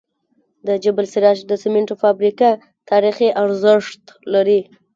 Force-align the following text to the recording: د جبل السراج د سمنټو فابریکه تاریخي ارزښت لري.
د 0.67 0.69
جبل 0.83 1.03
السراج 1.07 1.39
د 1.47 1.51
سمنټو 1.63 1.95
فابریکه 2.03 2.49
تاریخي 2.89 3.29
ارزښت 3.43 4.03
لري. 4.33 4.61